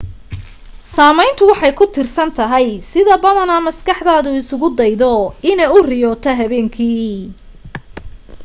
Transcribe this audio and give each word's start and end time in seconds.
saameyntu 0.95 1.43
waxay 1.51 1.73
ku 1.79 1.85
tiirsan 1.93 2.29
tahay 2.37 2.67
sida 2.89 3.15
badanaa 3.25 3.65
maskaxdaadu 3.67 4.29
isagu 4.41 4.67
daydaydo 4.79 5.13
inay 5.51 5.69
u 5.77 5.79
riyooto 5.89 6.29
habeenkii 6.39 7.13